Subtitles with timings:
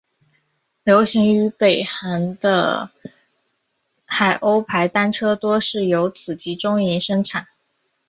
[0.83, 2.89] 流行于北韩的
[4.03, 7.47] 海鸥牌单车多是由此集中营生产。